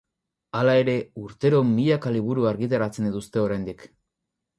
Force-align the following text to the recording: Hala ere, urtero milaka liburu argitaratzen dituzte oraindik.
Hala 0.59 0.73
ere, 0.83 0.93
urtero 1.23 1.59
milaka 1.73 2.13
liburu 2.15 2.47
argitaratzen 2.53 3.09
dituzte 3.11 3.41
oraindik. 3.45 3.85